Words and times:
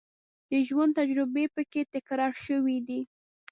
د 0.49 0.51
ژوند 0.67 0.91
تجربې 0.99 1.45
په 1.55 1.61
کې 1.71 1.81
تکرار 1.93 2.33
شوې 2.45 2.77
دي. 2.87 3.01